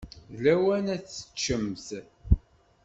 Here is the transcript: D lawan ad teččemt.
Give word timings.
D 0.31 0.35
lawan 0.43 0.85
ad 0.95 1.01
teččemt. 1.05 1.87